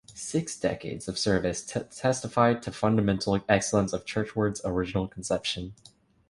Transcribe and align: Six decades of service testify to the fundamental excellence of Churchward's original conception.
Six 0.15 0.59
decades 0.59 1.07
of 1.07 1.19
service 1.19 1.63
testify 1.63 2.55
to 2.55 2.71
the 2.71 2.75
fundamental 2.75 3.39
excellence 3.47 3.93
of 3.93 4.03
Churchward's 4.03 4.59
original 4.65 5.07
conception. 5.07 5.75